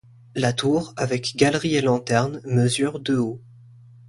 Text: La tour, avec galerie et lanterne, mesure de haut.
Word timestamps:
La 0.33 0.51
tour, 0.51 0.95
avec 0.97 1.35
galerie 1.35 1.75
et 1.75 1.81
lanterne, 1.81 2.41
mesure 2.45 2.99
de 2.99 3.17
haut. 3.17 3.39